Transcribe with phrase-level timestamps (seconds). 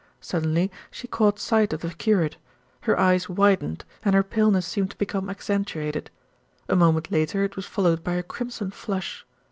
[0.19, 2.37] Suddenly she caught sight of the curate.
[2.79, 6.09] Her eyes widened, and her paleness seemed to become accentuated.
[6.67, 9.27] A moment later it was followed by a crimson flush.